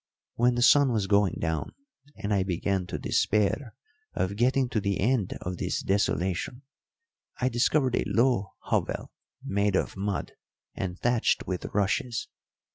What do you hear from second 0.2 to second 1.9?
When the sun was going down,